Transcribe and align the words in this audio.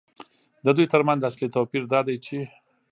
د 0.65 0.67
دوی 0.75 0.85
ترمنځ 0.93 1.19
اصلي 1.29 1.47
توپیر 1.55 1.83
دا 1.93 1.99
دی 2.07 2.15
چې 2.25 2.37